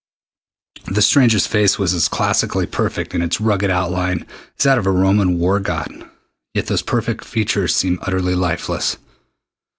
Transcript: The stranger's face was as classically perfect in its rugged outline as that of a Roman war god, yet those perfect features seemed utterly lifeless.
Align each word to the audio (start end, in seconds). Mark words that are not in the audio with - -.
The 0.87 1.01
stranger's 1.03 1.45
face 1.45 1.77
was 1.77 1.93
as 1.93 2.07
classically 2.07 2.65
perfect 2.65 3.13
in 3.13 3.21
its 3.21 3.39
rugged 3.39 3.69
outline 3.69 4.25
as 4.57 4.63
that 4.63 4.79
of 4.79 4.87
a 4.87 4.91
Roman 4.91 5.37
war 5.37 5.59
god, 5.59 6.09
yet 6.55 6.65
those 6.65 6.81
perfect 6.81 7.23
features 7.23 7.75
seemed 7.75 7.99
utterly 8.01 8.33
lifeless. 8.33 8.97